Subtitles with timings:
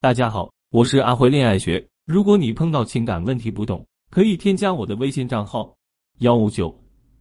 [0.00, 1.84] 大家好，我是阿辉恋爱学。
[2.06, 5.76] 如果你碰到情感问题不懂，可以添加我的微信账号
[6.20, 6.72] 幺五九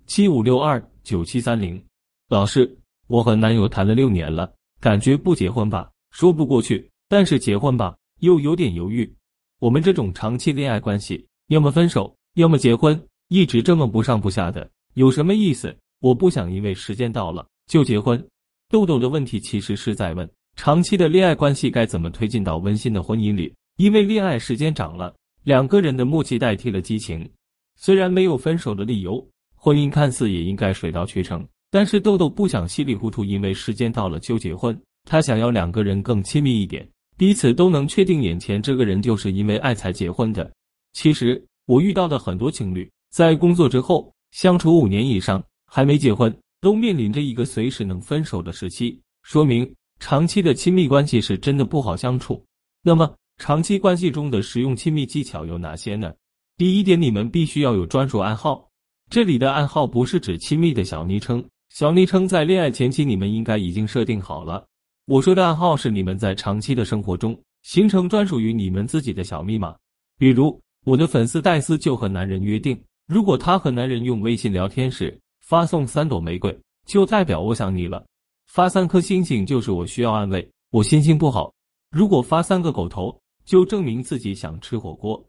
[0.05, 1.83] 七五六二九七三零。
[2.29, 2.77] 老师，
[3.07, 6.77] 我和男友谈了六年了，感觉不结婚吧，说不过去；
[7.09, 9.11] 但是结婚吧，又有点犹豫。
[9.57, 15.75] 我们这种长期恋爱关系，要么分手，要么结婚，一直这么不上不下的，有什么意思？
[15.99, 18.23] 我不想因为时间到了就结婚。
[18.69, 20.29] 豆豆的问题其实是在问。
[20.57, 23.53] 长期的恋爱关系该怎么推进到温馨的婚姻里？
[23.77, 27.29] 因为恋爱时间长了，两个人的默契代替了激情。
[27.75, 34.77] 虽然没有分手的理由，婚姻看似也应该水到渠成，但是豆豆不想稀里糊涂，因为时间到了就结婚。
[35.07, 40.51] 他想要两个人更亲密一点，彼此都能确定眼前这个人就是因为爱才结婚的。
[40.93, 49.71] 其实我遇到的很多情侣，在工作之后相处五年以上还没结婚，都面临着一个随时能分手的时期，说明。
[49.99, 52.43] 长期的亲密关系是真的不好相处。
[52.83, 56.13] 那么，长期关系中的实用亲密技巧有哪些呢？
[56.55, 58.67] 第一点，你们必须要有专属暗号。
[59.09, 64.65] 这里的暗号不是指亲密的小昵称，小昵称在恋爱前期你们应该已经设定好了。
[65.05, 69.75] 我说的暗号是你们在长期的生活中形成专属于你们自己的小密码。
[70.17, 78.03] 比如，我的粉丝戴斯就和男人约定，如果他和男人用微信聊天时发送三朵玫瑰，就代表我想你了。
[78.47, 81.53] 发三颗星星就是我需要安慰，我心情不好。
[81.91, 85.23] 如果发三个狗头，就证明自己想吃火锅。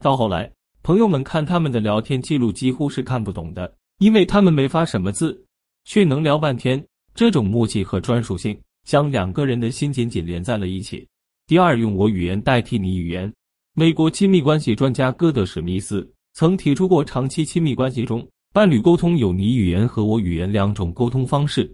[0.00, 5.42] 到后来，朋友们看他们的聊天记录几乎是看不懂的，因为他们没发什么字，
[5.84, 6.84] 却能聊半天。
[7.14, 11.06] 这种默契和专属性将两个人的心紧紧连在了一起。
[11.46, 13.32] 第二，用我语言代替你语言。
[13.74, 21.72] 美国亲密关系专家戈德史密斯曾提出过，长期亲密关系中，伴侣沟通有你语言和我语言两种沟通方式。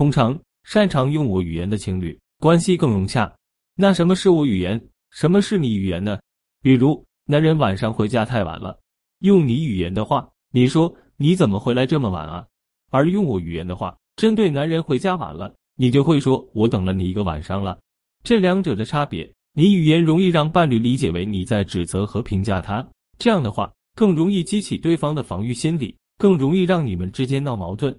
[0.00, 3.30] 通常擅长用我语言的情侣关系更融洽。
[3.76, 4.80] 那什么是我语言？
[5.10, 6.18] 什么是你语言呢？
[6.62, 8.74] 比如，男人晚上回家太晚了，
[9.18, 12.46] 用你语言的话，你说你怎么回来这么晚啊？
[12.90, 17.78] 而用我语言的话，针对男人回家晚了，你就会说我等了你一个晚上了。
[18.24, 22.82] 这两者的差别，你语言容易让伴侣理解为你在指责和评价他，
[23.18, 27.94] 这样的话更容易激起对方的防御心理，更容易让你们之间闹矛盾。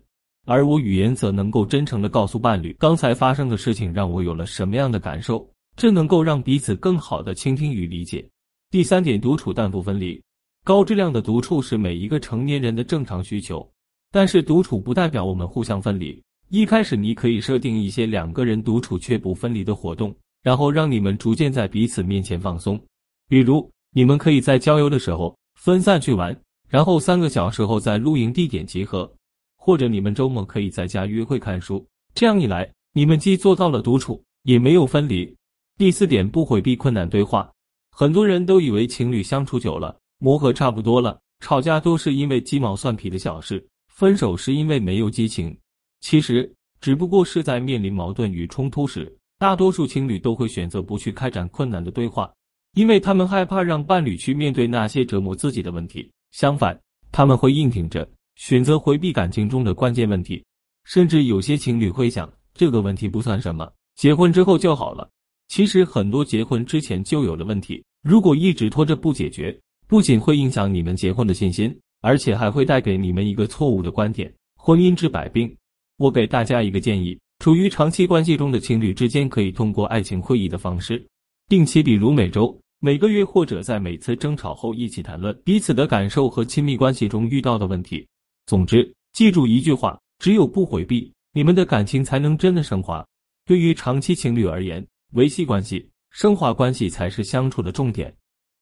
[0.46, 8.28] 而我语言则能够真诚的告诉伴侣，刚才发生的事情让我有了什么样的感受，这能够让彼此更好的倾听与理解。
[8.72, 10.22] 第三点，独处但不分离。
[10.64, 13.68] 高质量的独处是每一个成年人的正常需求，
[14.12, 16.22] 但是独处不代表我们互相分离。
[16.50, 22.80] 一开始你可以设定一些两个人独处却不分离的活动，然后让你们逐渐在彼此面前放松。
[23.28, 26.38] 比如，你们可以在郊游的时候分散去玩，
[26.68, 29.12] 然后三个小时后在露营地点集合。
[29.64, 31.86] 或者你们周末可以在家约会看书，
[32.16, 35.38] 这样一来，你们既做到了独处，也没有分离。
[35.78, 37.48] 第四点，不回避困难对话。
[37.92, 43.64] 很多人都以为情侣相处久了，磨合差不多了，吵架都是因为鸡毛蒜皮的小事，
[43.94, 45.56] 分手是因为没有激情。
[46.00, 52.34] 其实，只不过是在面临矛盾与冲突时，大多数情侣都会选择不去开展困难的对话，
[52.74, 56.12] 因为他们害怕让伴侣去面对那些折磨自己的问题。
[56.32, 56.76] 相反，
[57.12, 58.10] 他们会硬挺着。
[58.36, 60.44] 选择回避感情中的关键问题，
[60.86, 65.10] 甚至有些情侣会想这个问题不算什么，结婚之后就好了。
[65.48, 75.54] 其实很多结婚之前就有的问题，如果一直拖着不解决，不仅会影响你们结婚的信心，而且还会带给你们一个错误的观点：婚姻治百病。
[75.98, 81.06] 我给大家一个建议：处于长期关系中的情侣之间，可以通过爱情会议的方式，
[81.48, 88.08] 定期，比如每周、每个月，或者在每次争吵后一起谈论彼此的感受和亲密关系中遇到的问题。
[88.52, 93.08] 总之，记住一句话：只有不回避，你们的感情才能真的升华。
[93.46, 98.14] 对于长期情侣而言，维系关系、升华关系才是相处的重点。